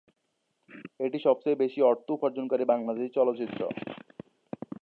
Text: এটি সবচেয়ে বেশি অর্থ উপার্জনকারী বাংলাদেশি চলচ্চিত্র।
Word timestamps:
এটি 0.99 1.17
সবচেয়ে 1.27 1.61
বেশি 1.63 1.79
অর্থ 1.83 2.07
উপার্জনকারী 2.11 2.63
বাংলাদেশি 2.71 3.09
চলচ্চিত্র। 3.17 3.61